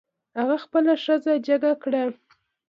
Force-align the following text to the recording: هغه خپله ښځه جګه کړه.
هغه 0.37 0.55
خپله 0.63 0.93
ښځه 1.03 1.33
جګه 1.47 1.71
کړه. 1.83 2.03